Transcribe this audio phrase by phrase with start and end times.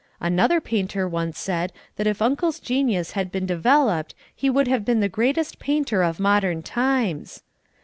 [0.19, 4.99] Another painter once said that if Uncle's genius had been developed he would have been
[4.99, 7.43] the greatest painter of modern times.